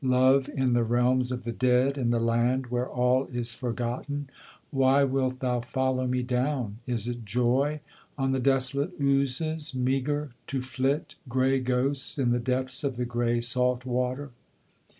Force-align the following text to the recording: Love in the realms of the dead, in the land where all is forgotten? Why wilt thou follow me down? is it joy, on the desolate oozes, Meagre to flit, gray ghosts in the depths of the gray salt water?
Love 0.03 0.49
in 0.49 0.73
the 0.73 0.83
realms 0.83 1.31
of 1.31 1.43
the 1.43 1.51
dead, 1.51 1.95
in 1.95 2.09
the 2.09 2.19
land 2.19 2.65
where 2.71 2.89
all 2.89 3.25
is 3.27 3.53
forgotten? 3.53 4.27
Why 4.71 5.03
wilt 5.03 5.41
thou 5.41 5.59
follow 5.59 6.07
me 6.07 6.23
down? 6.23 6.77
is 6.87 7.07
it 7.07 7.23
joy, 7.23 7.81
on 8.17 8.31
the 8.31 8.39
desolate 8.39 8.93
oozes, 8.99 9.75
Meagre 9.75 10.31
to 10.47 10.63
flit, 10.63 11.13
gray 11.29 11.59
ghosts 11.59 12.17
in 12.17 12.31
the 12.31 12.39
depths 12.39 12.83
of 12.83 12.95
the 12.95 13.05
gray 13.05 13.41
salt 13.41 13.85
water? 13.85 14.31